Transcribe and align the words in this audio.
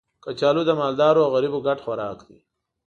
کچالو 0.23 0.61
د 0.67 0.71
مالدارو 0.79 1.21
او 1.25 1.29
غریبو 1.35 1.59
ګډ 1.67 1.77
خوراک 1.85 2.19
دی 2.27 2.39